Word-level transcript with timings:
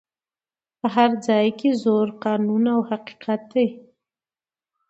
په 0.79 0.87
هر 0.95 1.11
ځای 1.27 1.47
کي 1.59 1.69
زور 1.83 2.07
قانون 2.23 2.63
او 2.73 2.79
حقیقت 2.89 3.41
دی 3.53 3.67